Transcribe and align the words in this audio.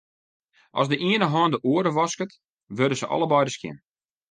As 0.79 0.87
de 0.91 0.97
iene 1.09 1.27
hân 1.33 1.51
de 1.53 1.57
oar 1.71 1.87
wasket, 1.97 2.31
wurde 2.75 2.95
se 2.97 3.07
allebeide 3.13 3.51
skjin. 3.55 3.77